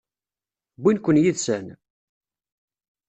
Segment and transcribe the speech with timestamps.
[0.79, 1.67] Wwin-ken yid-sen?